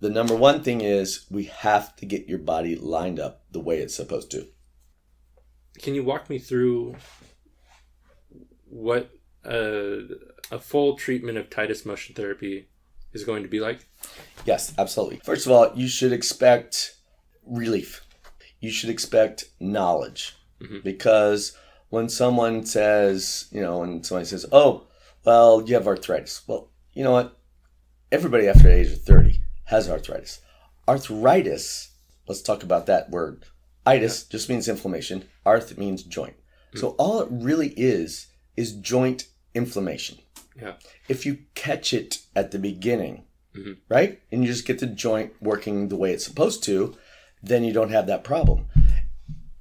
the 0.01 0.09
number 0.09 0.35
one 0.35 0.61
thing 0.61 0.81
is 0.81 1.25
we 1.31 1.45
have 1.45 1.95
to 1.95 2.05
get 2.05 2.27
your 2.27 2.37
body 2.37 2.75
lined 2.75 3.17
up 3.17 3.45
the 3.51 3.61
way 3.61 3.79
it's 3.79 3.95
supposed 3.95 4.29
to. 4.31 4.45
Can 5.81 5.95
you 5.95 6.03
walk 6.03 6.29
me 6.29 6.37
through 6.37 6.97
what 8.65 9.09
a, 9.45 10.01
a 10.51 10.59
full 10.59 10.97
treatment 10.97 11.37
of 11.37 11.49
Titus 11.49 11.85
motion 11.85 12.13
therapy 12.13 12.67
is 13.13 13.23
going 13.23 13.43
to 13.43 13.49
be 13.49 13.61
like? 13.61 13.87
Yes, 14.45 14.73
absolutely. 14.77 15.21
First 15.23 15.45
of 15.45 15.53
all, 15.53 15.71
you 15.75 15.87
should 15.87 16.11
expect 16.11 16.94
relief. 17.47 18.01
You 18.59 18.71
should 18.71 18.89
expect 18.89 19.45
knowledge 19.59 20.35
Mhm. 20.61 20.83
because 20.83 21.53
when 21.89 22.09
someone 22.09 22.65
says, 22.65 23.45
you 23.51 23.61
know, 23.61 23.79
when 23.79 24.03
somebody 24.03 24.25
says, 24.25 24.45
"Oh, 24.51 24.87
well, 25.23 25.63
you 25.65 25.75
have 25.75 25.87
arthritis," 25.87 26.41
well, 26.47 26.71
you 26.93 27.03
know 27.03 27.11
what? 27.11 27.37
Everybody 28.11 28.47
after 28.47 28.63
the 28.63 28.73
age 28.73 28.91
of 28.91 29.01
thirty 29.01 29.41
has 29.65 29.89
arthritis. 29.89 30.39
Arthritis. 30.87 31.89
Let's 32.27 32.41
talk 32.41 32.63
about 32.63 32.85
that 32.87 33.09
word. 33.11 33.45
Itis 33.85 34.23
just 34.23 34.49
means 34.49 34.67
inflammation. 34.67 35.25
Arth 35.45 35.77
means 35.77 36.01
joint. 36.03 36.35
So 36.75 36.89
all 36.97 37.21
it 37.21 37.27
really 37.31 37.69
is 37.77 38.27
is 38.57 38.71
joint 38.73 39.27
inflammation. 39.53 40.17
Yeah. 40.59 40.73
If 41.07 41.25
you 41.25 41.39
catch 41.53 41.93
it 41.93 42.19
at 42.35 42.51
the 42.51 42.59
beginning, 42.59 43.25
Mhm. 43.55 43.77
right, 43.87 44.21
and 44.31 44.43
you 44.43 44.51
just 44.51 44.65
get 44.65 44.79
the 44.79 44.87
joint 44.87 45.33
working 45.41 45.87
the 45.89 45.95
way 45.95 46.11
it's 46.11 46.25
supposed 46.25 46.63
to, 46.63 46.97
then 47.47 47.63
you 47.63 47.73
don't 47.73 47.91
have 47.91 48.07
that 48.07 48.23
problem. 48.23 48.65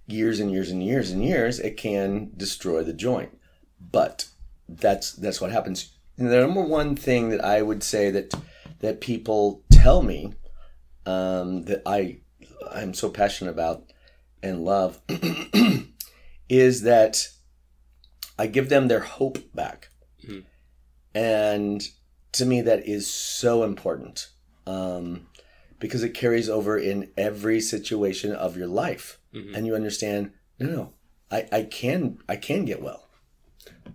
Years 0.06 0.40
and 0.40 0.50
years 0.50 0.70
and 0.70 0.82
years 0.82 1.10
and 1.10 1.24
years, 1.24 1.58
it 1.60 1.76
can 1.76 2.30
destroy 2.36 2.82
the 2.82 2.92
joint. 2.92 3.38
But 3.80 4.28
that's 4.68 5.12
that's 5.12 5.40
what 5.40 5.52
happens. 5.52 5.92
And 6.16 6.30
the 6.30 6.40
number 6.40 6.62
one 6.62 6.96
thing 6.96 7.30
that 7.30 7.44
I 7.44 7.62
would 7.62 7.82
say 7.82 8.10
that 8.10 8.34
that 8.80 9.00
people 9.00 9.62
tell 9.70 10.02
me 10.02 10.34
um, 11.06 11.64
that 11.64 11.82
I 11.86 12.18
I'm 12.70 12.94
so 12.94 13.08
passionate 13.10 13.50
about 13.50 13.84
and 14.42 14.64
love 14.64 15.00
is 16.48 16.82
that 16.82 17.28
I 18.38 18.46
give 18.46 18.68
them 18.68 18.88
their 18.88 19.00
hope 19.00 19.38
back, 19.54 19.88
Mhm. 20.26 20.44
and 21.14 21.82
to 22.32 22.44
me 22.44 22.60
that 22.62 22.86
is 22.86 23.06
so 23.12 23.62
important 23.62 24.28
um, 24.66 25.26
because 25.84 26.02
it 26.02 26.14
carries 26.14 26.48
over 26.48 26.78
in 26.78 27.10
every 27.14 27.60
situation 27.60 28.32
of 28.32 28.56
your 28.56 28.66
life, 28.66 29.18
Mhm. 29.34 29.54
and 29.54 29.66
you 29.66 29.74
understand. 29.74 30.30
No, 30.58 30.66
no, 30.70 30.92
I, 31.30 31.46
I 31.52 31.62
can 31.64 32.16
I 32.26 32.36
can 32.36 32.64
get 32.64 32.80
well. 32.80 33.06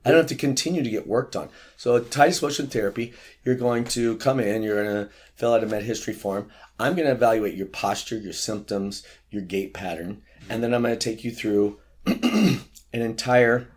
I 0.06 0.10
don't 0.12 0.20
have 0.20 0.28
to 0.28 0.36
continue 0.36 0.84
to 0.84 0.90
get 0.90 1.08
worked 1.08 1.36
on. 1.36 1.50
So, 1.78 1.98
Titus 2.00 2.44
Motion 2.44 2.68
Therapy, 2.68 3.12
you're 3.44 3.56
going 3.56 3.86
to 3.86 4.18
come 4.18 4.40
in, 4.40 4.62
you're 4.62 4.84
going 4.84 5.08
to 5.08 5.12
fill 5.36 5.52
out 5.56 5.64
a 5.64 5.66
med 5.66 5.82
history 5.82 6.14
form. 6.14 6.48
I'm 6.80 6.94
going 6.96 7.08
to 7.08 7.12
evaluate 7.14 7.56
your 7.56 7.66
posture, 7.66 8.18
your 8.20 8.34
symptoms, 8.34 9.02
your 9.32 9.42
gait 9.42 9.74
pattern, 9.74 10.22
and 10.48 10.62
then 10.62 10.76
I'm 10.76 10.84
going 10.84 10.94
to 10.98 11.10
take 11.10 11.24
you 11.24 11.32
through 11.32 11.80
an 12.06 12.62
entire 12.94 13.68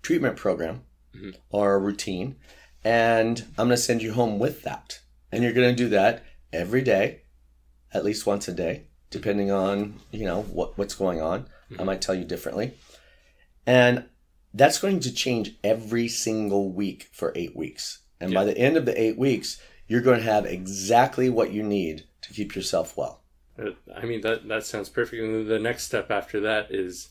treatment 0.00 0.36
program 0.36 0.82
or 1.50 1.74
a 1.74 1.78
routine, 1.78 2.36
and 2.84 3.40
I'm 3.58 3.66
going 3.66 3.70
to 3.70 3.76
send 3.78 4.00
you 4.02 4.12
home 4.12 4.38
with 4.38 4.62
that. 4.62 5.00
And 5.32 5.42
you're 5.42 5.52
going 5.52 5.74
to 5.74 5.82
do 5.84 5.88
that 5.88 6.22
every 6.56 6.82
day, 6.82 7.20
at 7.92 8.04
least 8.04 8.26
once 8.26 8.48
a 8.48 8.52
day, 8.52 8.84
depending 9.10 9.50
on 9.50 9.94
you 10.10 10.24
know 10.24 10.42
what 10.42 10.76
what's 10.78 10.94
going 10.94 11.20
on. 11.20 11.46
I 11.78 11.84
might 11.84 12.00
tell 12.00 12.14
you 12.14 12.24
differently, 12.24 12.72
and 13.66 14.04
that's 14.54 14.78
going 14.78 15.00
to 15.00 15.12
change 15.12 15.56
every 15.64 16.08
single 16.08 16.70
week 16.72 17.08
for 17.12 17.32
eight 17.34 17.54
weeks. 17.56 18.00
And 18.20 18.32
by 18.32 18.44
the 18.44 18.56
end 18.56 18.76
of 18.76 18.86
the 18.86 18.98
eight 19.00 19.18
weeks, 19.18 19.60
you're 19.88 20.00
going 20.00 20.18
to 20.20 20.24
have 20.24 20.46
exactly 20.46 21.28
what 21.28 21.52
you 21.52 21.62
need 21.62 22.04
to 22.22 22.32
keep 22.32 22.54
yourself 22.56 22.96
well. 22.96 23.22
Uh, 23.58 23.70
I 23.94 24.04
mean 24.06 24.20
that 24.22 24.48
that 24.48 24.64
sounds 24.64 24.88
perfect. 24.88 25.22
And 25.22 25.46
the 25.48 25.58
next 25.58 25.84
step 25.84 26.10
after 26.10 26.40
that 26.40 26.70
is 26.70 27.10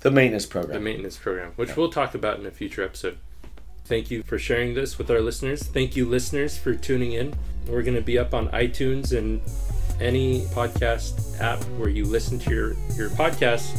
The 0.00 0.10
maintenance 0.10 0.46
program. 0.46 0.74
the 0.74 0.80
maintenance 0.84 1.16
program, 1.18 1.52
which 1.56 1.76
we'll 1.76 1.90
talk 1.92 2.14
about 2.14 2.40
in 2.40 2.46
a 2.46 2.50
future 2.50 2.82
episode. 2.82 3.18
Thank 3.92 4.10
you 4.10 4.22
for 4.22 4.38
sharing 4.38 4.72
this 4.72 4.96
with 4.96 5.10
our 5.10 5.20
listeners. 5.20 5.64
Thank 5.64 5.96
you, 5.96 6.08
listeners, 6.08 6.56
for 6.56 6.74
tuning 6.74 7.12
in. 7.12 7.34
We're 7.68 7.82
going 7.82 7.94
to 7.94 8.00
be 8.00 8.18
up 8.18 8.32
on 8.32 8.48
iTunes 8.48 9.14
and 9.14 9.42
any 10.00 10.46
podcast 10.46 11.38
app 11.42 11.62
where 11.76 11.90
you 11.90 12.06
listen 12.06 12.38
to 12.38 12.50
your, 12.50 12.68
your 12.96 13.10
podcasts. 13.10 13.76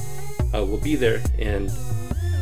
Uh, 0.53 0.63
we'll 0.63 0.77
be 0.77 0.95
there, 0.95 1.19
and 1.39 1.71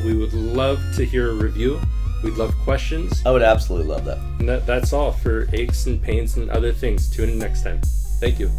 we 0.03 0.17
would 0.17 0.33
love 0.33 0.81
to 0.97 1.05
hear 1.05 1.31
a 1.31 1.33
review. 1.33 1.79
We'd 2.25 2.33
love 2.33 2.53
questions. 2.65 3.21
I 3.25 3.31
would 3.31 3.41
absolutely 3.41 3.87
love 3.87 4.03
that. 4.03 4.17
And 4.17 4.49
that, 4.49 4.67
that's 4.67 4.91
all 4.91 5.13
for 5.13 5.47
aches 5.53 5.85
and 5.85 6.01
pains 6.01 6.35
and 6.35 6.49
other 6.49 6.73
things. 6.73 7.09
Tune 7.09 7.29
in 7.29 7.39
next 7.39 7.63
time. 7.63 7.79
Thank 8.19 8.37
you. 8.37 8.51